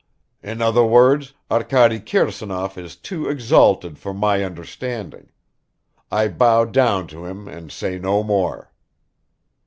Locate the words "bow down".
6.27-7.05